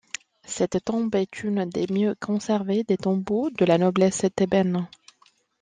Cette 0.47 0.83
tombe 0.83 1.13
est 1.13 1.43
une 1.43 1.65
des 1.69 1.85
mieux 1.93 2.15
conservées 2.19 2.83
des 2.83 2.97
tombeaux 2.97 3.51
de 3.51 3.65
la 3.65 3.77
noblesse 3.77 4.25
thébaine. 4.35 4.87